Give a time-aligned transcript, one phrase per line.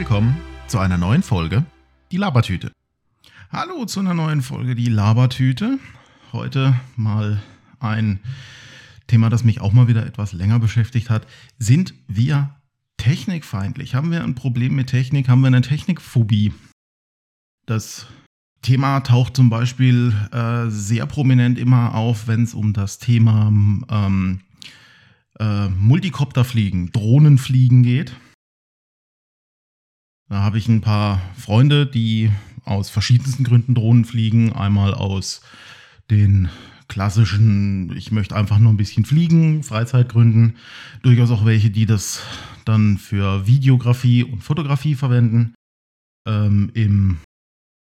[0.00, 0.34] willkommen
[0.66, 1.66] zu einer neuen Folge
[2.10, 2.72] Die Labertüte.
[3.52, 5.78] Hallo zu einer neuen Folge Die Labertüte.
[6.32, 7.42] Heute mal
[7.80, 8.18] ein
[9.08, 11.26] Thema, das mich auch mal wieder etwas länger beschäftigt hat.
[11.58, 12.48] Sind wir
[12.96, 13.94] technikfeindlich?
[13.94, 15.28] Haben wir ein Problem mit Technik?
[15.28, 16.54] Haben wir eine Technikphobie?
[17.66, 18.06] Das
[18.62, 23.48] Thema taucht zum Beispiel äh, sehr prominent immer auf, wenn es um das Thema
[23.90, 24.40] ähm,
[25.38, 28.16] äh, Multikopterfliegen, Drohnenfliegen geht.
[30.30, 32.30] Da habe ich ein paar Freunde, die
[32.64, 34.52] aus verschiedensten Gründen Drohnen fliegen.
[34.52, 35.40] Einmal aus
[36.08, 36.48] den
[36.86, 40.56] klassischen, ich möchte einfach nur ein bisschen fliegen, Freizeitgründen.
[41.02, 42.22] Durchaus auch welche, die das
[42.64, 45.54] dann für Videografie und Fotografie verwenden.
[46.28, 47.18] Ähm, Im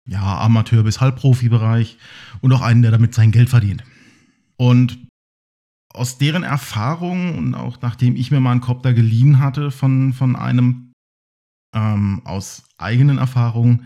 [0.07, 1.97] ja, Amateur- bis Halbprofi-Bereich.
[2.39, 3.83] Und auch einen, der damit sein Geld verdient.
[4.55, 5.05] Und
[5.93, 10.37] aus deren Erfahrung und auch nachdem ich mir mal einen Copter geliehen hatte von, von
[10.37, 10.86] einem
[11.77, 13.85] ähm, aus eigenen Erfahrungen,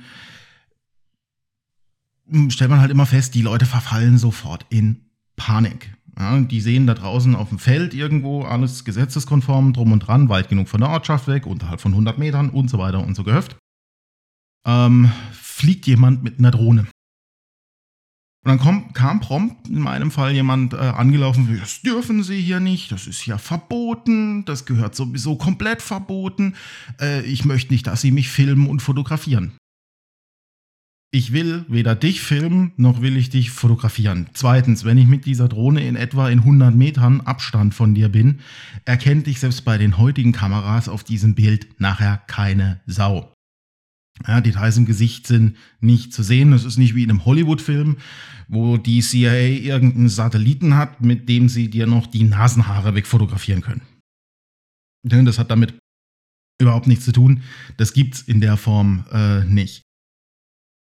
[2.48, 5.94] stellt man halt immer fest, die Leute verfallen sofort in Panik.
[6.18, 10.50] Ja, die sehen da draußen auf dem Feld irgendwo alles gesetzeskonform, drum und dran, weit
[10.50, 13.58] genug von der Ortschaft weg, unterhalb von 100 Metern und so weiter und so gehöft.
[14.66, 16.88] Ähm, fliegt jemand mit einer Drohne.
[18.44, 22.60] Und dann kom, kam prompt in meinem Fall jemand äh, angelaufen, das dürfen Sie hier
[22.60, 26.56] nicht, das ist ja verboten, das gehört sowieso komplett verboten.
[27.00, 29.54] Äh, ich möchte nicht, dass Sie mich filmen und fotografieren.
[31.14, 34.28] Ich will weder dich filmen, noch will ich dich fotografieren.
[34.34, 38.40] Zweitens, wenn ich mit dieser Drohne in etwa in 100 Metern Abstand von dir bin,
[38.86, 43.32] erkennt dich selbst bei den heutigen Kameras auf diesem Bild nachher keine Sau.
[44.28, 46.52] Ja, Details im Gesicht sind nicht zu sehen.
[46.52, 47.98] Das ist nicht wie in einem Hollywood-Film,
[48.48, 53.82] wo die CIA irgendeinen Satelliten hat, mit dem sie dir noch die Nasenhaare wegfotografieren können.
[55.04, 55.74] Das hat damit
[56.62, 57.42] überhaupt nichts zu tun.
[57.78, 59.82] Das gibt's in der Form äh, nicht.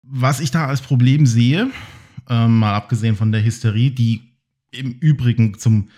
[0.05, 1.71] Was ich da als Problem sehe,
[2.27, 4.21] äh, mal abgesehen von der Hysterie, die
[4.71, 5.89] im Übrigen zum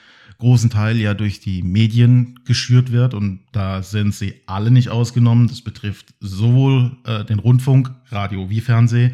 [0.41, 5.47] großen Teil ja durch die Medien geschürt wird und da sind sie alle nicht ausgenommen.
[5.47, 9.13] Das betrifft sowohl äh, den Rundfunk, Radio wie Fernseh,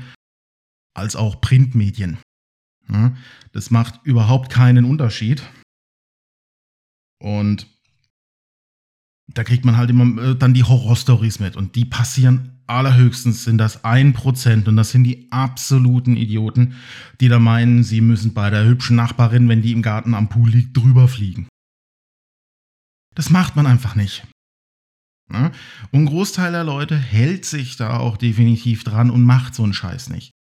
[0.94, 2.18] als auch Printmedien.
[2.90, 3.14] Ja,
[3.52, 5.44] das macht überhaupt keinen Unterschied.
[7.20, 7.68] Und
[9.34, 13.58] da kriegt man halt immer äh, dann die Horrorstories mit und die passieren allerhöchstens sind
[13.58, 16.76] das ein Prozent und das sind die absoluten Idioten,
[17.22, 20.50] die da meinen, sie müssen bei der hübschen Nachbarin, wenn die im Garten am Pool
[20.50, 21.48] liegt, drüber fliegen.
[23.16, 24.28] Das macht man einfach nicht.
[25.30, 25.54] Und
[25.94, 30.10] ein Großteil der Leute hält sich da auch definitiv dran und macht so einen Scheiß
[30.10, 30.32] nicht.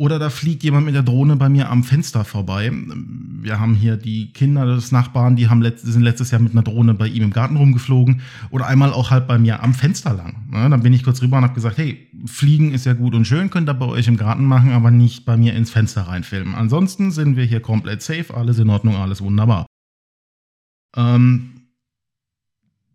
[0.00, 2.72] Oder da fliegt jemand mit der Drohne bei mir am Fenster vorbei.
[2.72, 6.62] Wir haben hier die Kinder des Nachbarn, die haben letzt, sind letztes Jahr mit einer
[6.62, 8.22] Drohne bei ihm im Garten rumgeflogen.
[8.48, 10.48] Oder einmal auch halt bei mir am Fenster lang.
[10.54, 13.26] Ja, dann bin ich kurz rüber und habe gesagt, hey, Fliegen ist ja gut und
[13.26, 16.54] schön, könnt ihr bei euch im Garten machen, aber nicht bei mir ins Fenster reinfilmen.
[16.54, 19.66] Ansonsten sind wir hier komplett safe, alles in Ordnung, alles wunderbar.
[20.96, 21.66] Ähm,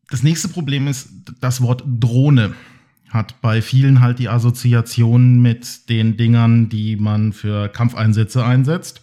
[0.10, 2.56] das nächste Problem ist das Wort Drohne
[3.16, 9.02] hat bei vielen halt die Assoziation mit den Dingern, die man für Kampfeinsätze einsetzt.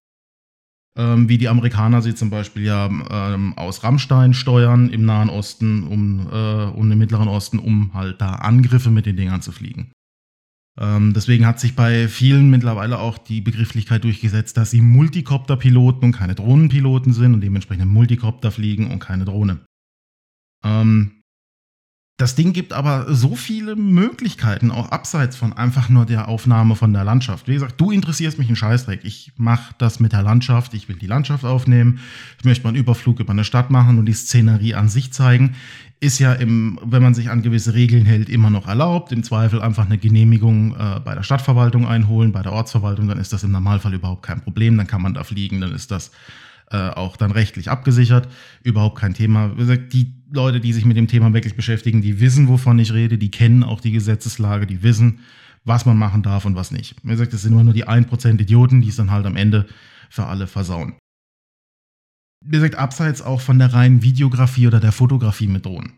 [0.97, 5.85] Ähm, wie die Amerikaner sie zum Beispiel ja ähm, aus Rammstein steuern im Nahen Osten
[5.85, 9.91] um, äh, und im Mittleren Osten, um halt da Angriffe mit den Dingern zu fliegen.
[10.79, 16.13] Ähm, deswegen hat sich bei vielen mittlerweile auch die Begrifflichkeit durchgesetzt, dass sie Multikopterpiloten und
[16.13, 19.61] keine Drohnenpiloten sind und dementsprechend Multikopter fliegen und keine Drohne.
[20.63, 21.22] Ähm,
[22.19, 26.93] das Ding gibt aber so viele Möglichkeiten, auch abseits von einfach nur der Aufnahme von
[26.93, 27.49] der Landschaft.
[27.49, 29.01] Wie gesagt, du interessierst mich einen Scheißdreck.
[29.03, 30.75] Ich mache das mit der Landschaft.
[30.75, 32.01] Ich will die Landschaft aufnehmen.
[32.39, 35.57] Ich möchte mal einen Überflug über eine Stadt machen und die Szenerie an sich zeigen.
[36.01, 39.11] Ist ja, im, wenn man sich an gewisse Regeln hält, immer noch erlaubt.
[39.11, 43.09] Im Zweifel einfach eine Genehmigung äh, bei der Stadtverwaltung einholen, bei der Ortsverwaltung.
[43.09, 44.77] Dann ist das im Normalfall überhaupt kein Problem.
[44.77, 45.61] Dann kann man da fliegen.
[45.61, 46.13] Dann ist das
[46.73, 48.29] äh, auch dann rechtlich abgesichert.
[48.63, 49.49] Überhaupt kein Thema.
[49.49, 53.31] Die Leute, die sich mit dem Thema wirklich beschäftigen, die wissen, wovon ich rede, die
[53.31, 55.21] kennen auch die Gesetzeslage, die wissen,
[55.65, 56.97] was man machen darf und was nicht.
[57.03, 59.67] Wie gesagt, das sind immer nur die 1% Idioten, die es dann halt am Ende
[60.09, 60.95] für alle versauen.
[62.45, 65.93] Wie gesagt, abseits auch von der reinen Videografie oder der Fotografie mit Drohnen,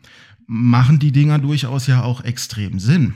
[0.46, 3.14] machen die Dinger durchaus ja auch extrem Sinn.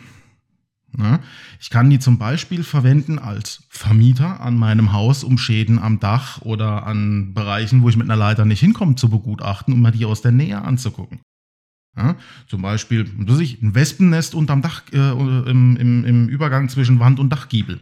[0.97, 1.21] Ne?
[1.61, 6.43] Ich kann die zum Beispiel verwenden als Vermieter an meinem Haus, um Schäden am Dach
[6.43, 10.07] oder an Bereichen, wo ich mit einer Leiter nicht hinkomme, zu begutachten, um mir die
[10.07, 11.21] aus der Nähe anzugucken.
[11.97, 17.31] Ja, zum Beispiel ein Wespennest unterm Dach, äh, im, im, im Übergang zwischen Wand und
[17.31, 17.81] Dachgiebel.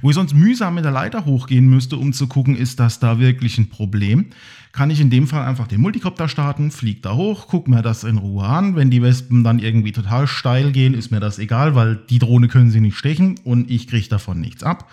[0.00, 3.18] Wo ich sonst mühsam mit der Leiter hochgehen müsste, um zu gucken, ist das da
[3.18, 4.26] wirklich ein Problem,
[4.72, 8.04] kann ich in dem Fall einfach den Multicopter starten, flieg da hoch, guck mir das
[8.04, 8.74] in Ruhe an.
[8.74, 12.48] Wenn die Wespen dann irgendwie total steil gehen, ist mir das egal, weil die Drohne
[12.48, 14.90] können sie nicht stechen und ich kriege davon nichts ab.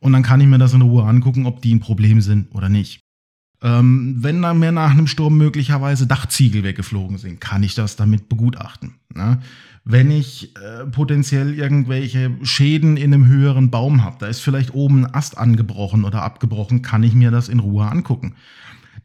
[0.00, 2.68] Und dann kann ich mir das in Ruhe angucken, ob die ein Problem sind oder
[2.68, 3.01] nicht.
[3.62, 8.94] Ähm, wenn mir nach einem Sturm möglicherweise Dachziegel weggeflogen sind, kann ich das damit begutachten.
[9.14, 9.40] Ne?
[9.84, 15.04] Wenn ich äh, potenziell irgendwelche Schäden in einem höheren Baum habe, da ist vielleicht oben
[15.04, 18.34] ein Ast angebrochen oder abgebrochen, kann ich mir das in Ruhe angucken.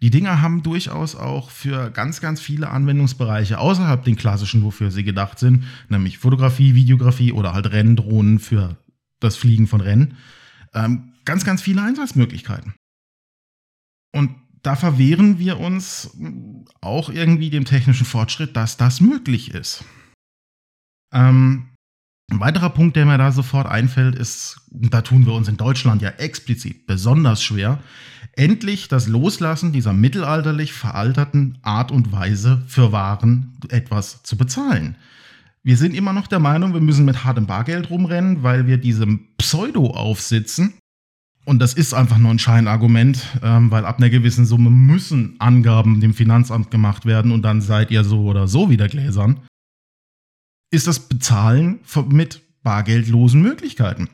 [0.02, 5.04] Die Dinger haben durchaus auch für ganz, ganz viele Anwendungsbereiche außerhalb den klassischen, wofür sie
[5.04, 8.78] gedacht sind, nämlich Fotografie, Videografie oder halt Renndrohnen für
[9.20, 10.16] das Fliegen von Rennen,
[10.74, 12.76] ähm, ganz, ganz viele Einsatzmöglichkeiten.
[14.14, 14.32] Und
[14.64, 16.18] da verwehren wir uns
[16.82, 19.84] auch irgendwie dem technischen Fortschritt, dass das möglich ist.
[21.14, 21.70] Ähm,
[22.30, 26.02] ein weiterer Punkt, der mir da sofort einfällt, ist, da tun wir uns in Deutschland
[26.02, 27.82] ja explizit besonders schwer,
[28.34, 34.98] endlich das Loslassen dieser mittelalterlich veralterten Art und Weise für Waren etwas zu bezahlen.
[35.64, 39.28] Wir sind immer noch der Meinung, wir müssen mit hartem Bargeld rumrennen, weil wir diesem
[39.38, 40.74] Pseudo aufsitzen.
[41.48, 46.02] Und das ist einfach nur ein Scheinargument, ähm, weil ab einer gewissen Summe müssen Angaben
[46.02, 49.40] dem Finanzamt gemacht werden und dann seid ihr so oder so wieder gläsern
[50.72, 51.80] ist das Bezahlen
[52.10, 54.10] mit bargeldlosen Möglichkeiten.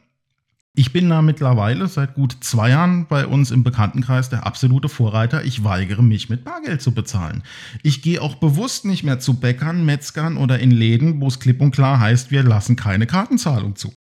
[0.76, 5.44] Ich bin da mittlerweile seit gut zwei Jahren bei uns im Bekanntenkreis der absolute Vorreiter.
[5.44, 7.44] Ich weigere mich mit Bargeld zu bezahlen.
[7.84, 11.62] Ich gehe auch bewusst nicht mehr zu Bäckern, Metzgern oder in Läden, wo es klipp
[11.62, 13.94] und klar heißt, wir lassen keine Kartenzahlung zu.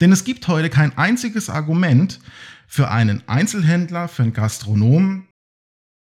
[0.00, 2.20] Denn es gibt heute kein einziges Argument
[2.66, 5.28] für einen Einzelhändler, für einen Gastronomen,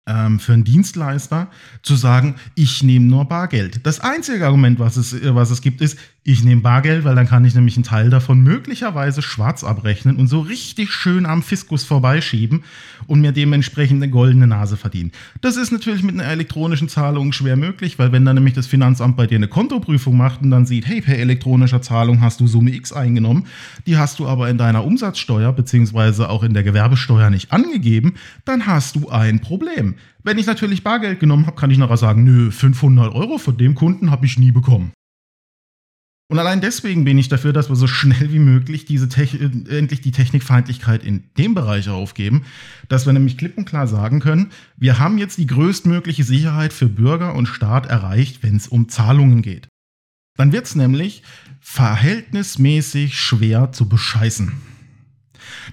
[0.08, 1.50] ähm, für einen Dienstleister
[1.82, 3.86] zu sagen, ich nehme nur Bargeld.
[3.86, 7.28] Das einzige Argument, was es, äh, was es gibt, ist, ich nehme Bargeld, weil dann
[7.28, 11.84] kann ich nämlich einen Teil davon möglicherweise schwarz abrechnen und so richtig schön am Fiskus
[11.84, 12.64] vorbeischieben
[13.06, 15.12] und mir dementsprechend eine goldene Nase verdienen.
[15.42, 19.18] Das ist natürlich mit einer elektronischen Zahlung schwer möglich, weil wenn dann nämlich das Finanzamt
[19.18, 22.74] bei dir eine Kontoprüfung macht und dann sieht, hey, per elektronischer Zahlung hast du Summe
[22.74, 23.46] X eingenommen,
[23.86, 28.14] die hast du aber in deiner Umsatzsteuer beziehungsweise auch in der Gewerbesteuer nicht angegeben,
[28.46, 29.96] dann hast du ein Problem.
[30.22, 33.74] Wenn ich natürlich Bargeld genommen habe, kann ich nachher sagen, nö, 500 Euro von dem
[33.74, 34.92] Kunden habe ich nie bekommen.
[36.34, 40.00] Und allein deswegen bin ich dafür, dass wir so schnell wie möglich diese äh, endlich
[40.00, 42.44] die Technikfeindlichkeit in dem Bereich aufgeben,
[42.88, 46.88] dass wir nämlich klipp und klar sagen können, wir haben jetzt die größtmögliche Sicherheit für
[46.88, 49.68] Bürger und Staat erreicht, wenn es um Zahlungen geht.
[50.36, 51.22] Dann wird es nämlich
[51.60, 54.73] verhältnismäßig schwer zu bescheißen.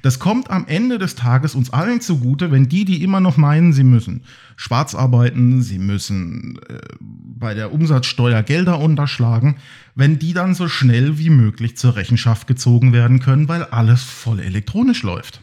[0.01, 3.73] Das kommt am Ende des Tages uns allen zugute, wenn die, die immer noch meinen,
[3.73, 4.23] sie müssen
[4.55, 9.57] schwarz arbeiten, sie müssen äh, bei der Umsatzsteuer Gelder unterschlagen,
[9.95, 14.39] wenn die dann so schnell wie möglich zur Rechenschaft gezogen werden können, weil alles voll
[14.39, 15.41] elektronisch läuft.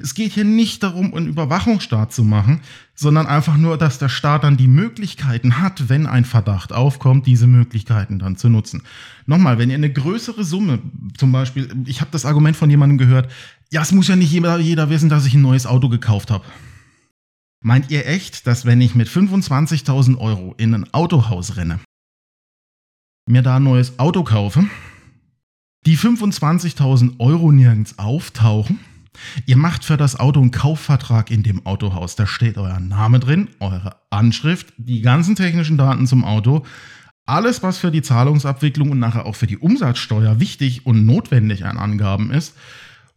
[0.00, 2.60] Es geht hier nicht darum, einen Überwachungsstaat zu machen,
[2.94, 7.46] sondern einfach nur, dass der Staat dann die Möglichkeiten hat, wenn ein Verdacht aufkommt, diese
[7.46, 8.82] Möglichkeiten dann zu nutzen.
[9.26, 10.80] Nochmal, wenn ihr eine größere Summe,
[11.16, 13.30] zum Beispiel, ich habe das Argument von jemandem gehört,
[13.70, 16.44] ja, es muss ja nicht jeder, jeder wissen, dass ich ein neues Auto gekauft habe.
[17.60, 21.80] Meint ihr echt, dass wenn ich mit 25.000 Euro in ein Autohaus renne,
[23.28, 24.64] mir da ein neues Auto kaufe,
[25.86, 28.80] die 25.000 Euro nirgends auftauchen
[29.46, 32.16] Ihr macht für das Auto einen Kaufvertrag in dem Autohaus.
[32.16, 36.64] Da steht euer Name drin, eure Anschrift, die ganzen technischen Daten zum Auto.
[37.26, 41.76] Alles, was für die Zahlungsabwicklung und nachher auch für die Umsatzsteuer wichtig und notwendig an
[41.76, 42.54] Angaben ist.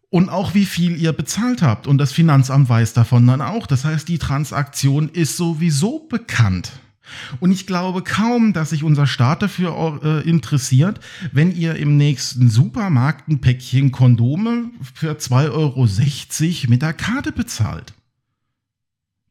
[0.10, 1.88] Und auch wie viel ihr bezahlt habt.
[1.88, 3.66] Und das Finanzamt weiß davon dann auch.
[3.66, 6.74] Das heißt, die Transaktion ist sowieso bekannt.
[7.40, 11.00] Und ich glaube kaum, dass sich unser Staat dafür äh, interessiert,
[11.32, 15.88] wenn ihr im nächsten Supermarkt ein Päckchen Kondome für 2,60 Euro
[16.70, 17.94] mit der Karte bezahlt.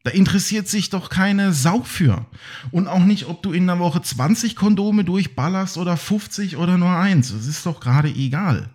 [0.03, 2.25] Da interessiert sich doch keine Sau für.
[2.71, 6.89] Und auch nicht, ob du in einer Woche 20 Kondome durchballerst oder 50 oder nur
[6.89, 7.31] eins.
[7.31, 8.71] Das ist doch gerade egal.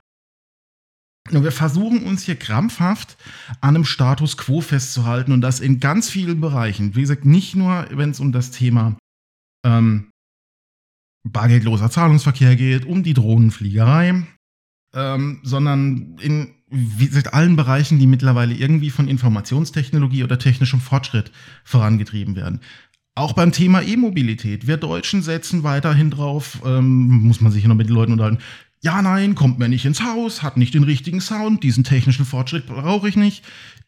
[1.34, 3.16] Und wir versuchen uns hier krampfhaft
[3.60, 6.94] an einem Status quo festzuhalten und das in ganz vielen Bereichen.
[6.94, 8.96] Wie gesagt, nicht nur, wenn es um das Thema
[9.64, 10.10] ähm,
[11.24, 14.26] bargeldloser Zahlungsverkehr geht, um die Drohnenfliegerei,
[14.94, 21.30] ähm, sondern in wie gesagt, allen Bereichen, die mittlerweile irgendwie von Informationstechnologie oder technischem Fortschritt
[21.64, 22.60] vorangetrieben werden.
[23.14, 24.66] Auch beim Thema E-Mobilität.
[24.66, 28.42] Wir Deutschen setzen weiterhin drauf, ähm, muss man sich noch mit den Leuten unterhalten,
[28.82, 32.66] ja, nein, kommt mir nicht ins Haus, hat nicht den richtigen Sound, diesen technischen Fortschritt
[32.66, 33.42] brauche ich nicht.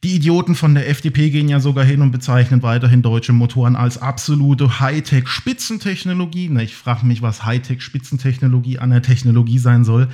[0.04, 3.99] Die Idioten von der FDP gehen ja sogar hin und bezeichnen weiterhin deutsche Motoren als
[3.99, 6.50] absolute Hightech-Spitzentechnologie.
[6.61, 10.09] Ich frage mich, was Hightech-Spitzentechnologie an der Technologie sein soll.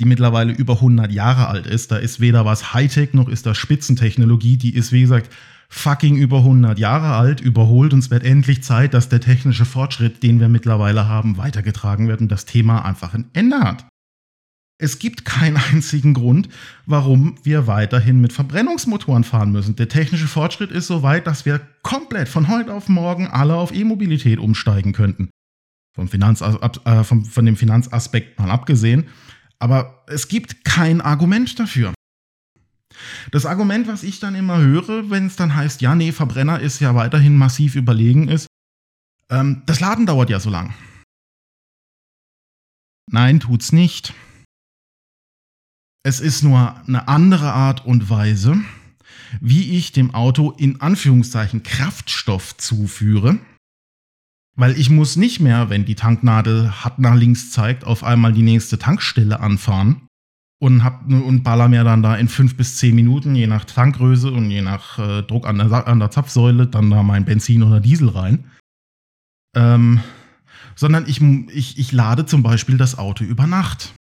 [0.00, 1.90] die mittlerweile über 100 Jahre alt ist.
[1.90, 4.56] Da ist weder was Hightech noch ist das Spitzentechnologie.
[4.56, 5.28] Die ist, wie gesagt,
[5.68, 7.92] fucking über 100 Jahre alt, überholt.
[7.92, 12.20] Und es wird endlich Zeit, dass der technische Fortschritt, den wir mittlerweile haben, weitergetragen wird
[12.20, 13.86] und das Thema einfach ein Ende hat.
[14.78, 16.48] Es gibt keinen einzigen Grund,
[16.86, 19.76] warum wir weiterhin mit Verbrennungsmotoren fahren müssen.
[19.76, 23.74] Der technische Fortschritt ist so weit, dass wir komplett von heute auf morgen alle auf
[23.74, 25.30] E-Mobilität umsteigen könnten.
[25.94, 29.08] Vom Finanz, äh, vom, von dem Finanzaspekt mal abgesehen.
[29.58, 31.92] Aber es gibt kein Argument dafür.
[33.32, 36.80] Das Argument, was ich dann immer höre, wenn es dann heißt, ja, nee, Verbrenner ist
[36.80, 38.46] ja weiterhin massiv überlegen, ist,
[39.30, 40.72] ähm, das Laden dauert ja so lang.
[43.10, 44.14] Nein, tut's nicht.
[46.08, 48.56] Es ist nur eine andere Art und Weise,
[49.42, 53.36] wie ich dem Auto in Anführungszeichen Kraftstoff zuführe.
[54.56, 58.40] Weil ich muss nicht mehr, wenn die Tanknadel hart nach links zeigt, auf einmal die
[58.40, 60.08] nächste Tankstelle anfahren
[60.62, 64.32] und, hab, und baller mir dann da in fünf bis zehn Minuten, je nach Tankgröße
[64.32, 67.80] und je nach äh, Druck an der, an der Zapfsäule, dann da mein Benzin oder
[67.80, 68.44] Diesel rein.
[69.54, 70.00] Ähm,
[70.74, 73.92] sondern ich, ich, ich lade zum Beispiel das Auto über Nacht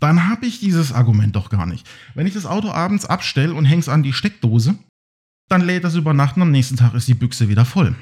[0.00, 1.86] dann habe ich dieses Argument doch gar nicht.
[2.14, 4.76] Wenn ich das Auto abends abstelle und hänge es an die Steckdose,
[5.48, 7.94] dann lädt das über Nacht und am nächsten Tag ist die Büchse wieder voll.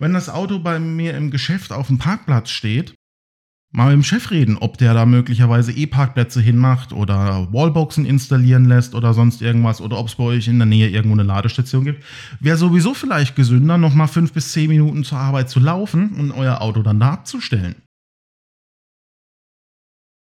[0.00, 2.94] Wenn das Auto bei mir im Geschäft auf dem Parkplatz steht,
[3.72, 8.94] mal mit dem Chef reden, ob der da möglicherweise E-Parkplätze hinmacht oder Wallboxen installieren lässt
[8.94, 12.02] oder sonst irgendwas oder ob es bei euch in der Nähe irgendwo eine Ladestation gibt.
[12.40, 16.62] Wäre sowieso vielleicht gesünder, nochmal fünf bis zehn Minuten zur Arbeit zu laufen und euer
[16.62, 17.76] Auto dann da abzustellen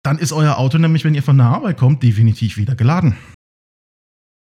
[0.04, 3.16] dann ist euer Auto nämlich, wenn ihr von der Arbeit kommt, definitiv wieder geladen.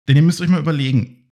[0.09, 1.31] Denn ihr müsst euch mal überlegen,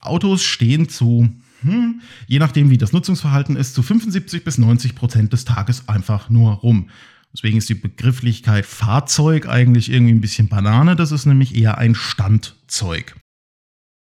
[0.00, 1.28] Autos stehen zu,
[1.62, 6.30] hm, je nachdem wie das Nutzungsverhalten ist, zu 75 bis 90 Prozent des Tages einfach
[6.30, 6.90] nur rum.
[7.32, 10.96] Deswegen ist die Begrifflichkeit Fahrzeug eigentlich irgendwie ein bisschen Banane.
[10.96, 13.16] Das ist nämlich eher ein Standzeug.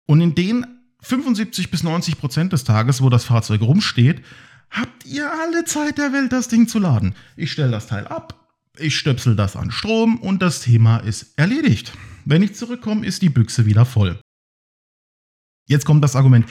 [0.07, 0.65] Und in den
[1.01, 4.23] 75 bis 90 Prozent des Tages, wo das Fahrzeug rumsteht,
[4.69, 7.13] habt ihr alle Zeit der Welt, das Ding zu laden.
[7.35, 8.40] Ich stelle das Teil ab,
[8.81, 11.93] ich stöpsel das an Strom und das Thema ist erledigt.
[12.25, 14.19] Wenn ich zurückkomme, ist die Büchse wieder voll.
[15.67, 16.45] Jetzt kommt das Argument,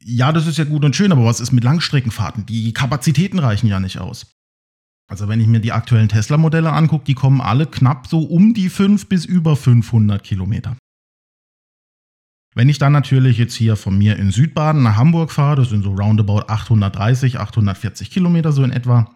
[0.00, 2.46] ja, das ist ja gut und schön, aber was ist mit Langstreckenfahrten?
[2.46, 4.30] Die Kapazitäten reichen ja nicht aus.
[5.10, 8.68] Also wenn ich mir die aktuellen Tesla-Modelle angucke, die kommen alle knapp so um die
[8.68, 10.76] 5 bis über 500 Kilometer.
[12.54, 15.82] Wenn ich dann natürlich jetzt hier von mir in Südbaden nach Hamburg fahre, das sind
[15.82, 19.14] so roundabout 830, 840 Kilometer so in etwa,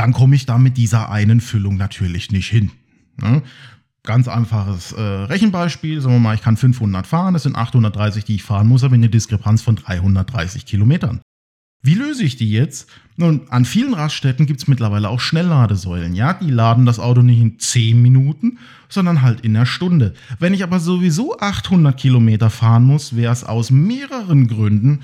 [0.00, 2.70] dann komme ich da mit dieser einen Füllung natürlich nicht hin.
[3.18, 3.42] Ne?
[4.02, 8.36] Ganz einfaches äh, Rechenbeispiel, sagen wir mal, ich kann 500 fahren, das sind 830, die
[8.36, 11.20] ich fahren muss, aber eine Diskrepanz von 330 Kilometern.
[11.82, 12.88] Wie löse ich die jetzt?
[13.16, 16.14] Nun, an vielen Raststätten gibt es mittlerweile auch Schnellladesäulen.
[16.14, 18.56] Ja, die laden das Auto nicht in 10 Minuten,
[18.88, 20.14] sondern halt in einer Stunde.
[20.38, 25.00] Wenn ich aber sowieso 800 Kilometer fahren muss, wäre es aus mehreren Gründen,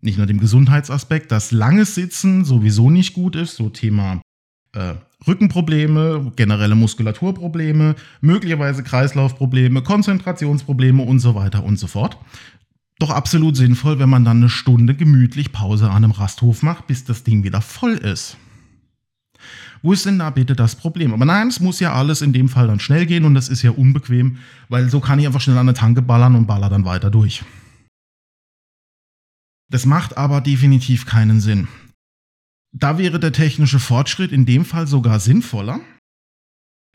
[0.00, 4.22] nicht nur dem Gesundheitsaspekt, dass langes Sitzen sowieso nicht gut ist, so Thema
[4.78, 4.94] äh,
[5.26, 12.16] Rückenprobleme, generelle Muskulaturprobleme, möglicherweise Kreislaufprobleme, Konzentrationsprobleme und so weiter und so fort.
[12.98, 17.04] Doch absolut sinnvoll, wenn man dann eine Stunde gemütlich Pause an einem Rasthof macht, bis
[17.04, 18.36] das Ding wieder voll ist.
[19.82, 21.12] Wo ist denn da bitte das Problem?
[21.12, 23.62] Aber nein, es muss ja alles in dem Fall dann schnell gehen und das ist
[23.62, 26.84] ja unbequem, weil so kann ich einfach schnell an eine Tanke ballern und baller dann
[26.84, 27.44] weiter durch.
[29.70, 31.68] Das macht aber definitiv keinen Sinn.
[32.78, 35.80] Da wäre der technische Fortschritt in dem Fall sogar sinnvoller,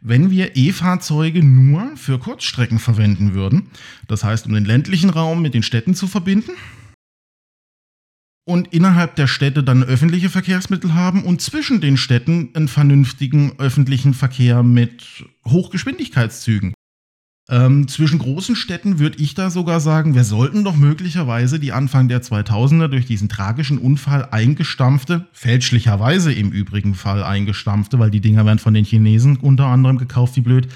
[0.01, 3.69] wenn wir E-Fahrzeuge nur für Kurzstrecken verwenden würden.
[4.07, 6.51] Das heißt, um den ländlichen Raum mit den Städten zu verbinden.
[8.45, 14.13] Und innerhalb der Städte dann öffentliche Verkehrsmittel haben und zwischen den Städten einen vernünftigen öffentlichen
[14.13, 16.73] Verkehr mit Hochgeschwindigkeitszügen.
[17.53, 22.07] Ähm, zwischen großen Städten würde ich da sogar sagen, wir sollten doch möglicherweise die Anfang
[22.07, 28.47] der 2000er durch diesen tragischen Unfall eingestampfte, fälschlicherweise im übrigen Fall eingestampfte, weil die Dinger
[28.47, 30.67] werden von den Chinesen unter anderem gekauft, wie blöd,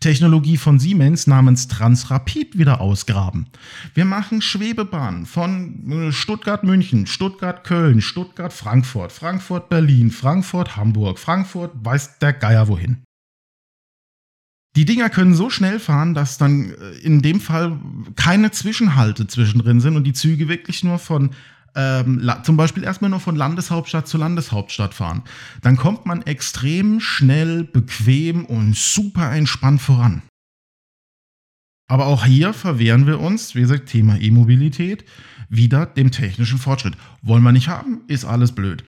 [0.00, 3.48] Technologie von Siemens namens Transrapid wieder ausgraben.
[3.92, 13.02] Wir machen Schwebebahnen von äh, Stuttgart-München, Stuttgart-Köln, Stuttgart-Frankfurt, Frankfurt-Berlin, Frankfurt-Hamburg, Frankfurt weiß der Geier wohin.
[14.76, 17.78] Die Dinger können so schnell fahren, dass dann äh, in dem Fall
[18.16, 21.30] keine Zwischenhalte zwischendrin sind und die Züge wirklich nur von
[21.76, 25.22] ähm, zum Beispiel erstmal nur von Landeshauptstadt zu Landeshauptstadt fahren.
[25.62, 30.22] Dann kommt man extrem schnell, bequem und super entspannt voran.
[31.88, 35.04] Aber auch hier verwehren wir uns, wie gesagt, Thema E-Mobilität,
[35.48, 36.96] wieder dem technischen Fortschritt.
[37.22, 38.84] Wollen wir nicht haben, ist alles blöd.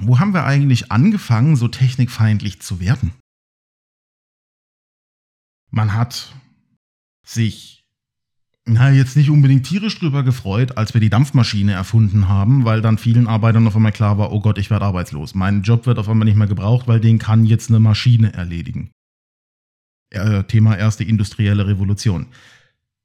[0.00, 3.12] Wo haben wir eigentlich angefangen, so technikfeindlich zu werden?
[5.72, 6.32] Man hat
[7.24, 7.82] sich
[8.64, 12.96] na, jetzt nicht unbedingt tierisch drüber gefreut, als wir die Dampfmaschine erfunden haben, weil dann
[12.96, 15.34] vielen Arbeitern auf einmal klar war, oh Gott, ich werde arbeitslos.
[15.34, 18.92] Mein Job wird auf einmal nicht mehr gebraucht, weil den kann jetzt eine Maschine erledigen.
[20.10, 22.26] Äh, Thema erste industrielle Revolution.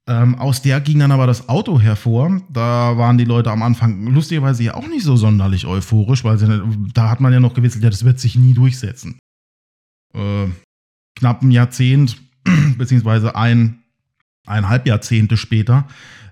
[0.08, 2.40] Ähm, aus der ging dann aber das Auto hervor.
[2.50, 6.62] Da waren die Leute am Anfang lustigerweise ja auch nicht so sonderlich euphorisch, weil sie,
[6.94, 9.18] da hat man ja noch gewitzelt, ja, das wird sich nie durchsetzen.
[10.14, 10.48] Äh,
[11.16, 12.22] knapp ein Jahrzehnt,
[12.78, 13.80] beziehungsweise ein
[14.46, 15.88] eineinhalb Jahrzehnte später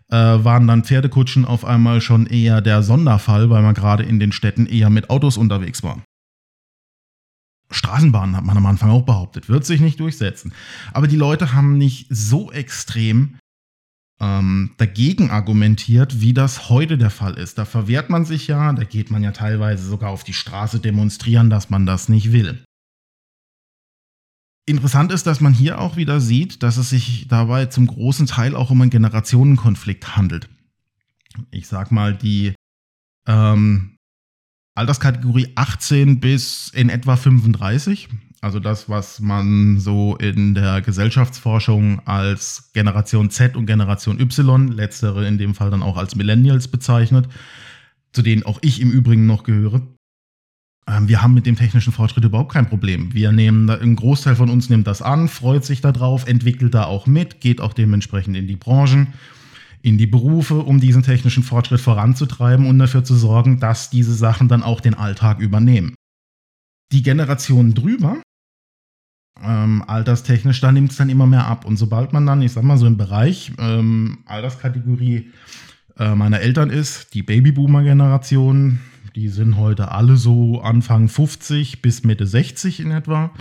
[0.09, 4.31] äh, waren dann Pferdekutschen auf einmal schon eher der Sonderfall, weil man gerade in den
[4.31, 6.01] Städten eher mit Autos unterwegs war.
[7.71, 10.53] Straßenbahnen hat man am Anfang auch behauptet, wird sich nicht durchsetzen.
[10.93, 13.37] Aber die Leute haben nicht so extrem
[14.21, 17.57] ähm, dagegen argumentiert, wie das heute der Fall ist.
[17.57, 21.49] Da verwehrt man sich ja, da geht man ja teilweise sogar auf die Straße demonstrieren,
[21.49, 22.63] dass man das nicht will.
[24.67, 28.55] Interessant ist, dass man hier auch wieder sieht, dass es sich dabei zum großen Teil
[28.55, 30.49] auch um einen Generationenkonflikt handelt.
[31.51, 32.55] Ich sag mal, die
[33.27, 33.97] ähm,
[34.73, 38.09] Alterskategorie 18 bis in etwa 35,
[38.41, 45.27] also das, was man so in der Gesellschaftsforschung als Generation Z und Generation Y, letztere
[45.27, 47.27] in dem Fall dann auch als Millennials bezeichnet,
[48.13, 49.81] zu denen auch ich im Übrigen noch gehöre,
[50.87, 53.11] wir haben mit dem technischen Fortschritt überhaupt kein Problem.
[53.13, 57.07] Wir nehmen, ein Großteil von uns nimmt das an, freut sich darauf, entwickelt da auch
[57.07, 59.07] mit, geht auch dementsprechend in die Branchen,
[59.81, 64.47] in die Berufe, um diesen technischen Fortschritt voranzutreiben und dafür zu sorgen, dass diese Sachen
[64.47, 65.95] dann auch den Alltag übernehmen.
[66.91, 68.21] Die Generation drüber,
[69.43, 71.65] ähm, alterstechnisch, da nimmt es dann immer mehr ab.
[71.65, 75.31] Und sobald man dann, ich sag mal so im Bereich ähm, Alterskategorie
[75.97, 78.79] äh, meiner Eltern ist, die Babyboomer-Generation,
[79.15, 83.31] die sind heute alle so Anfang 50 bis Mitte 60 in etwa.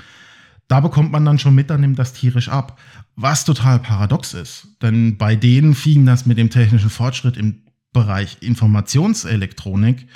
[0.68, 2.80] Da bekommt man dann schon mit, dann nimmt das tierisch ab.
[3.16, 8.38] Was total paradox ist, denn bei denen fing das mit dem technischen Fortschritt im Bereich
[8.40, 10.08] Informationselektronik,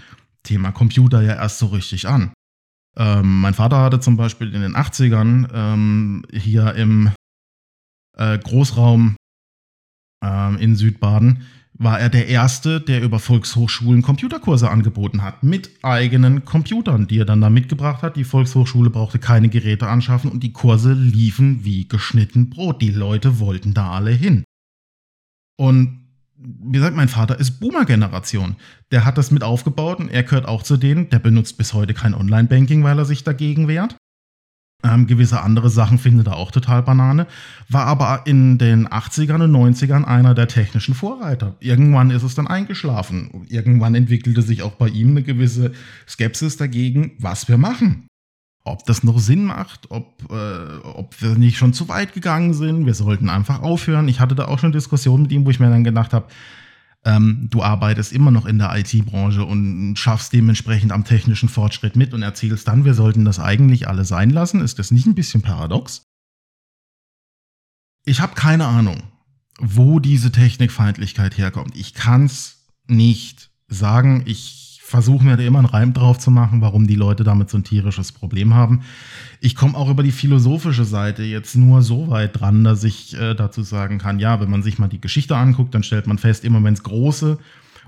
[0.43, 2.33] Thema Computer ja erst so richtig an.
[2.97, 7.13] Ähm, mein Vater hatte zum Beispiel in den 80ern ähm, hier im
[8.17, 9.17] äh, Großraum
[10.25, 11.47] ähm, in Südbaden
[11.79, 17.25] war er der Erste, der über Volkshochschulen Computerkurse angeboten hat, mit eigenen Computern, die er
[17.25, 18.17] dann da mitgebracht hat.
[18.17, 22.83] Die Volkshochschule brauchte keine Geräte anschaffen und die Kurse liefen wie geschnitten Brot.
[22.83, 24.43] Die Leute wollten da alle hin.
[25.57, 26.01] Und
[26.37, 28.57] wie gesagt, mein Vater ist Boomer-Generation.
[28.91, 31.11] Der hat das mit aufgebaut und er gehört auch zu denen.
[31.11, 33.97] Der benutzt bis heute kein Online-Banking, weil er sich dagegen wehrt.
[34.85, 37.27] Ähm, gewisse andere Sachen findet er auch total Banane,
[37.69, 41.57] war aber in den 80ern und 90ern einer der technischen Vorreiter.
[41.59, 43.45] Irgendwann ist es dann eingeschlafen.
[43.49, 45.73] Irgendwann entwickelte sich auch bei ihm eine gewisse
[46.09, 48.07] Skepsis dagegen, was wir machen.
[48.63, 52.87] Ob das noch Sinn macht, ob, äh, ob wir nicht schon zu weit gegangen sind,
[52.87, 54.07] wir sollten einfach aufhören.
[54.07, 56.29] Ich hatte da auch schon Diskussionen mit ihm, wo ich mir dann gedacht habe,
[57.05, 62.13] ähm, du arbeitest immer noch in der IT-Branche und schaffst dementsprechend am technischen Fortschritt mit
[62.13, 64.61] und erzählst dann, wir sollten das eigentlich alle sein lassen.
[64.61, 66.03] Ist das nicht ein bisschen paradox?
[68.05, 69.03] Ich habe keine Ahnung,
[69.61, 71.77] wo diese Technikfeindlichkeit herkommt.
[71.77, 74.23] Ich kann es nicht sagen.
[74.27, 77.59] Ich versuche mir da immer einen Reim drauf zu machen, warum die Leute damit so
[77.59, 78.81] ein tierisches Problem haben.
[79.39, 83.35] Ich komme auch über die philosophische Seite jetzt nur so weit dran, dass ich äh,
[83.35, 86.43] dazu sagen kann, ja, wenn man sich mal die Geschichte anguckt, dann stellt man fest,
[86.43, 87.39] immer wenn es große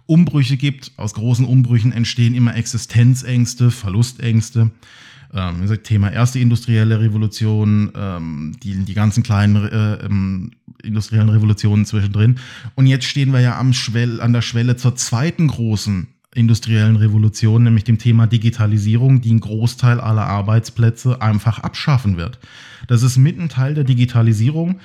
[0.05, 4.71] Umbrüche gibt, aus großen Umbrüchen entstehen immer Existenzängste, Verlustängste.
[5.33, 10.51] Ähm, Thema erste industrielle Revolution, ähm, die, die ganzen kleinen äh, ähm,
[10.83, 12.37] industriellen Revolutionen zwischendrin.
[12.75, 17.65] Und jetzt stehen wir ja am Schwell, an der Schwelle zur zweiten großen industriellen Revolution,
[17.65, 22.39] nämlich dem Thema Digitalisierung, die einen Großteil aller Arbeitsplätze einfach abschaffen wird.
[22.87, 24.81] Das ist mitten Teil der Digitalisierung.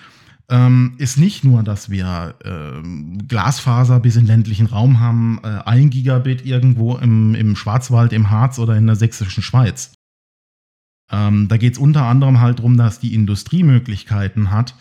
[0.48, 5.90] Ähm, ist nicht nur, dass wir äh, Glasfaser bis in ländlichen Raum haben, äh, ein
[5.90, 9.94] Gigabit irgendwo im, im Schwarzwald, im Harz oder in der sächsischen Schweiz.
[11.12, 14.76] Ähm, da geht es unter anderem halt darum, dass die Industrie Möglichkeiten hat,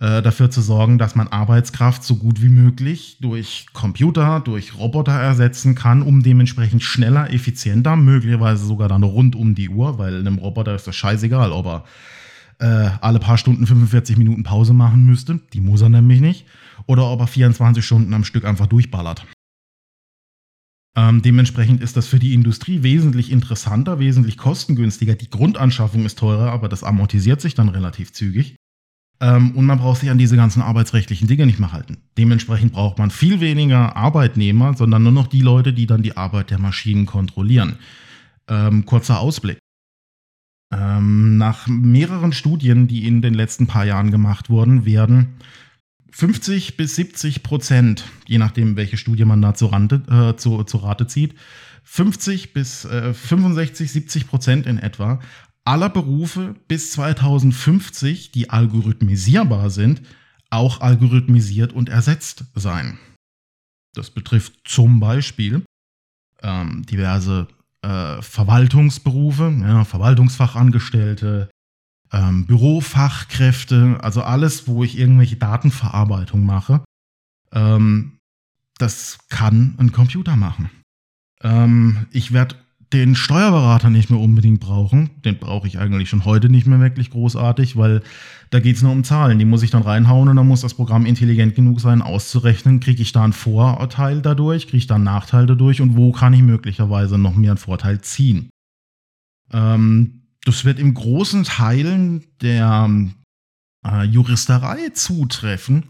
[0.00, 5.12] äh, dafür zu sorgen, dass man Arbeitskraft so gut wie möglich durch Computer, durch Roboter
[5.12, 10.38] ersetzen kann, um dementsprechend schneller, effizienter, möglicherweise sogar dann rund um die Uhr, weil einem
[10.38, 11.84] Roboter ist das scheißegal, ob er
[12.60, 16.46] äh, alle paar Stunden 45 Minuten Pause machen müsste, die muss er nämlich nicht,
[16.86, 19.26] oder ob er 24 Stunden am Stück einfach durchballert.
[20.96, 25.14] Ähm, dementsprechend ist das für die Industrie wesentlich interessanter, wesentlich kostengünstiger.
[25.14, 28.56] Die Grundanschaffung ist teurer, aber das amortisiert sich dann relativ zügig.
[29.20, 31.98] Ähm, und man braucht sich an diese ganzen arbeitsrechtlichen Dinge nicht mehr halten.
[32.16, 36.50] Dementsprechend braucht man viel weniger Arbeitnehmer, sondern nur noch die Leute, die dann die Arbeit
[36.50, 37.76] der Maschinen kontrollieren.
[38.48, 39.58] Ähm, kurzer Ausblick.
[40.72, 45.38] Ähm, nach mehreren Studien, die in den letzten paar Jahren gemacht wurden, werden
[46.12, 50.78] 50 bis 70 Prozent, je nachdem, welche Studie man da zu, Rande, äh, zu, zu
[50.78, 51.34] Rate zieht,
[51.84, 55.20] 50 bis äh, 65, 70 Prozent in etwa
[55.68, 60.00] aller Berufe bis 2050, die algorithmisierbar sind,
[60.48, 62.98] auch algorithmisiert und ersetzt sein.
[63.94, 65.62] Das betrifft zum Beispiel
[66.42, 67.48] ähm, diverse
[67.82, 71.50] äh, Verwaltungsberufe, ja, Verwaltungsfachangestellte,
[72.12, 76.82] ähm, Bürofachkräfte, also alles, wo ich irgendwelche Datenverarbeitung mache.
[77.52, 78.16] Ähm,
[78.78, 80.70] das kann ein Computer machen.
[81.42, 82.56] Ähm, ich werde
[82.92, 85.10] den Steuerberater nicht mehr unbedingt brauchen.
[85.24, 88.02] Den brauche ich eigentlich schon heute nicht mehr wirklich großartig, weil
[88.50, 89.38] da geht es nur um Zahlen.
[89.38, 93.02] Die muss ich dann reinhauen und dann muss das Programm intelligent genug sein, auszurechnen, kriege
[93.02, 96.42] ich da einen Vorteil dadurch, kriege ich da einen Nachteil dadurch und wo kann ich
[96.42, 98.48] möglicherweise noch mehr einen Vorteil ziehen.
[99.52, 102.88] Ähm, das wird im großen Teilen der
[103.90, 105.84] äh, Juristerei zutreffen,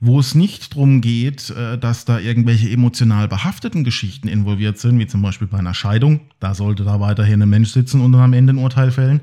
[0.00, 5.06] wo es nicht darum geht, äh, dass da irgendwelche emotional behafteten Geschichten involviert sind, wie
[5.06, 8.32] zum Beispiel bei einer Scheidung, da sollte da weiterhin ein Mensch sitzen und dann am
[8.32, 9.20] Ende ein Urteil fällen,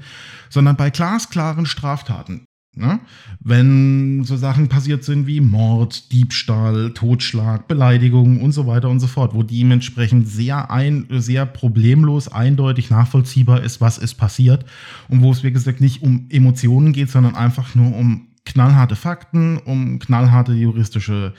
[0.49, 2.45] sondern bei glasklaren Straftaten.
[2.75, 2.99] Ne?
[3.39, 9.07] Wenn so Sachen passiert sind wie Mord, Diebstahl, Totschlag, Beleidigung und so weiter und so
[9.07, 14.65] fort, wo dementsprechend sehr, ein, sehr problemlos, eindeutig nachvollziehbar ist, was ist passiert
[15.09, 19.57] und wo es, wie gesagt, nicht um Emotionen geht, sondern einfach nur um knallharte Fakten,
[19.57, 21.33] um knallharte juristische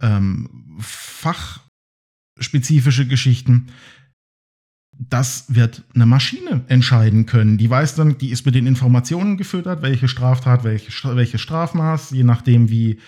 [0.00, 3.66] ähm, fachspezifische Geschichten
[5.08, 7.56] das wird eine Maschine entscheiden können.
[7.56, 12.22] Die weiß dann, die ist mit den Informationen gefüttert, welche Straftat, welche, welche Strafmaß, je
[12.22, 12.98] nachdem wie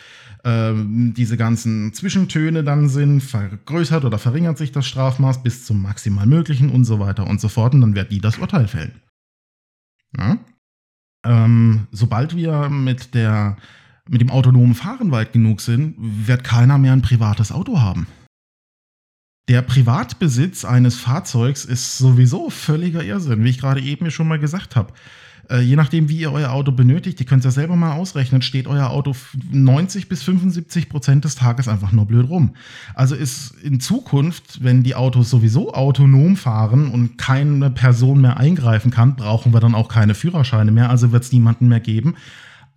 [0.44, 6.26] äh, diese ganzen Zwischentöne dann sind, vergrößert oder verringert sich das Strafmaß bis zum maximal
[6.26, 7.74] möglichen und so weiter und so fort.
[7.74, 9.02] Und dann wird die das Urteil fällen.
[10.16, 10.38] Ja?
[11.26, 13.58] Ähm, sobald wir mit, der,
[14.08, 18.06] mit dem autonomen Fahren weit genug sind, wird keiner mehr ein privates Auto haben.
[19.52, 24.76] Der Privatbesitz eines Fahrzeugs ist sowieso völliger Irrsinn, wie ich gerade eben schon mal gesagt
[24.76, 24.94] habe.
[25.50, 28.40] Äh, je nachdem, wie ihr euer Auto benötigt, ihr könnt es ja selber mal ausrechnen,
[28.40, 29.14] steht euer Auto
[29.50, 32.54] 90 bis 75 Prozent des Tages einfach nur blöd rum.
[32.94, 38.90] Also ist in Zukunft, wenn die Autos sowieso autonom fahren und keine Person mehr eingreifen
[38.90, 42.14] kann, brauchen wir dann auch keine Führerscheine mehr, also wird es niemanden mehr geben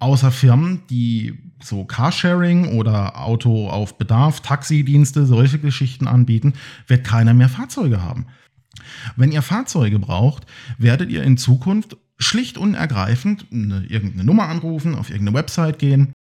[0.05, 6.53] außer Firmen, die so Carsharing oder Auto auf Bedarf, Taxidienste, solche Geschichten anbieten,
[6.85, 8.27] wird keiner mehr Fahrzeuge haben.
[9.15, 10.45] Wenn ihr Fahrzeuge braucht,
[10.77, 16.13] werdet ihr in Zukunft schlicht und ergreifend eine, irgendeine Nummer anrufen, auf irgendeine Website gehen,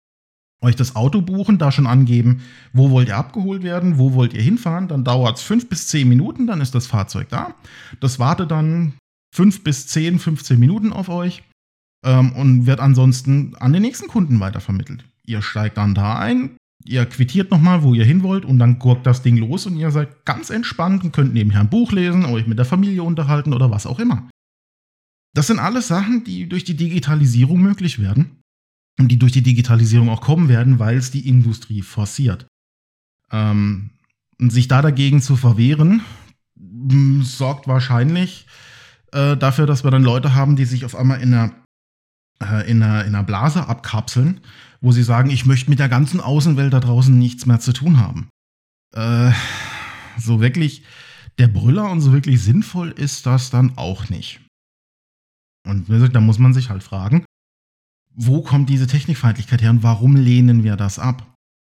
[0.62, 2.42] euch das Auto buchen, da schon angeben,
[2.72, 6.08] wo wollt ihr abgeholt werden, wo wollt ihr hinfahren, dann dauert es fünf bis zehn
[6.08, 7.54] Minuten, dann ist das Fahrzeug da.
[8.00, 8.94] Das wartet dann
[9.36, 11.44] fünf bis zehn, 15 Minuten auf euch
[12.04, 15.06] ähm, und wird ansonsten an den nächsten Kunden weitervermittelt.
[15.26, 19.06] Ihr steigt dann da ein, ihr quittiert nochmal, wo ihr hin wollt und dann gurkt
[19.06, 22.48] das Ding los und ihr seid ganz entspannt und könnt nebenher ein Buch lesen, euch
[22.48, 24.30] mit der Familie unterhalten oder was auch immer.
[25.34, 28.42] Das sind alles Sachen, die durch die Digitalisierung möglich werden
[29.00, 32.46] und die durch die Digitalisierung auch kommen werden, weil es die Industrie forciert.
[33.32, 33.92] Ähm,
[34.40, 36.02] und sich da dagegen zu verwehren,
[37.22, 38.46] sorgt wahrscheinlich
[39.12, 41.54] äh, dafür, dass wir dann Leute haben, die sich auf einmal in einer
[42.42, 44.42] äh, in, einer, in einer Blase abkapseln,
[44.82, 48.00] wo sie sagen, ich möchte mit der ganzen Außenwelt da draußen nichts mehr zu tun
[48.00, 48.30] haben.
[48.96, 49.32] Äh,
[50.18, 50.84] so wirklich
[51.40, 54.42] der Brüller und so wirklich sinnvoll ist das dann auch nicht.
[55.66, 57.26] Und da muss man sich halt fragen,
[58.14, 61.34] wo kommt diese Technikfeindlichkeit her und warum lehnen wir das ab?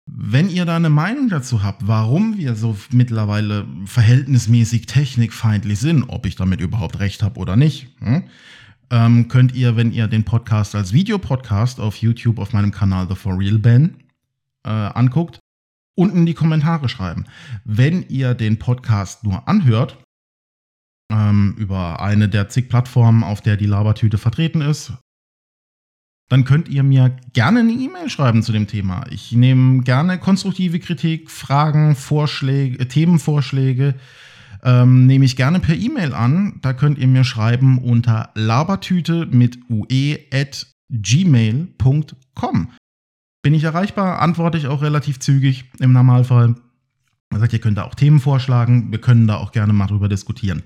[0.06, 6.26] Wenn ihr da eine Meinung dazu habt, warum wir so mittlerweile verhältnismäßig technikfeindlich sind, ob
[6.26, 8.24] ich damit überhaupt recht habe oder nicht, hm?
[8.94, 13.16] Ähm, könnt ihr, wenn ihr den Podcast als Videopodcast auf YouTube auf meinem Kanal The
[13.16, 13.98] For Real Ben
[14.64, 15.40] äh, anguckt,
[15.96, 17.26] unten in die Kommentare schreiben.
[17.66, 19.98] Wenn ihr den Podcast nur anhört,
[21.12, 24.94] ähm, über eine der zig Plattformen, auf der die Labertüte vertreten ist,
[26.30, 29.06] dann könnt ihr mir gerne eine E-Mail schreiben zu dem Thema.
[29.10, 33.96] Ich nehme gerne konstruktive Kritik, Fragen, Vorschläge, Themenvorschläge
[34.64, 36.60] ähm, nehme ich gerne per E-Mail an.
[36.62, 42.72] Da könnt ihr mir schreiben unter labertüte mit ue at gmail.com.
[43.42, 46.56] Bin ich erreichbar, antworte ich auch relativ zügig im Normalfall.
[47.30, 48.92] Wie gesagt, ihr könnt da auch Themen vorschlagen.
[48.92, 50.64] Wir können da auch gerne mal drüber diskutieren.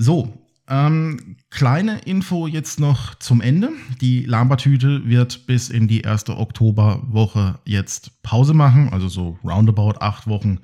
[0.00, 3.70] So, ähm, kleine Info jetzt noch zum Ende.
[4.00, 10.28] Die Labertüte wird bis in die erste Oktoberwoche jetzt Pause machen, also so roundabout acht
[10.28, 10.60] Wochen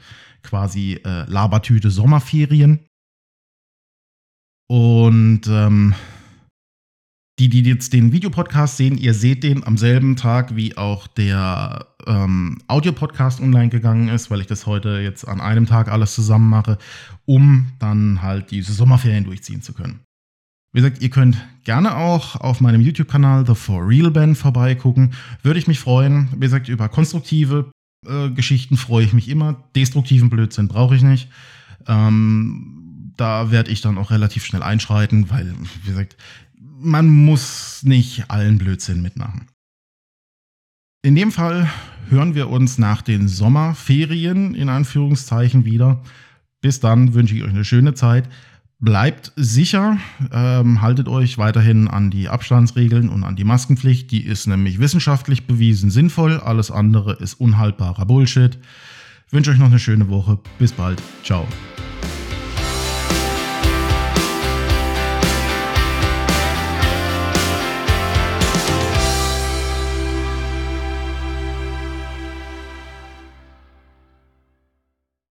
[0.47, 2.87] quasi äh, Labertüte Sommerferien.
[4.69, 5.95] Und ähm,
[7.39, 11.87] Die, die jetzt den Videopodcast sehen, ihr seht den am selben Tag, wie auch der
[12.07, 16.49] ähm, Audiopodcast online gegangen ist, weil ich das heute jetzt an einem Tag alles zusammen
[16.49, 16.79] mache,
[17.27, 20.01] um dann halt diese Sommerferien durchziehen zu können.
[20.73, 25.13] Wie gesagt, ihr könnt gerne auch auf meinem YouTube-Kanal The For Real Band vorbeigucken.
[25.43, 26.29] Würde ich mich freuen.
[26.33, 27.71] Wie gesagt, über konstruktive
[28.05, 29.65] äh, Geschichten freue ich mich immer.
[29.75, 31.29] Destruktiven Blödsinn brauche ich nicht.
[31.87, 36.17] Ähm, da werde ich dann auch relativ schnell einschreiten, weil, wie gesagt,
[36.59, 39.49] man muss nicht allen Blödsinn mitmachen.
[41.03, 41.71] In dem Fall
[42.09, 46.03] hören wir uns nach den Sommerferien in Anführungszeichen wieder.
[46.61, 48.29] Bis dann wünsche ich euch eine schöne Zeit.
[48.79, 49.97] Bleibt sicher,
[50.33, 54.11] ähm, haltet euch weiterhin an die Abstandsregeln und an die Maskenpflicht.
[54.11, 56.41] Die ist nämlich wissenschaftlich bewiesen sinnvoll.
[56.41, 58.59] Alles andere ist unhaltbarer Bullshit.
[59.27, 60.39] Ich wünsche euch noch eine schöne Woche.
[60.59, 61.03] Bis bald.
[61.25, 61.47] Ciao.